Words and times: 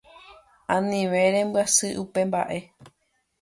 anive 0.75 1.17
rembyasy 1.33 1.89
upe 2.01 2.21
mba'e 2.29 2.59